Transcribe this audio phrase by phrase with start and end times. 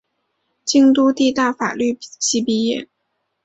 [0.65, 2.89] 京都帝大法律系毕业。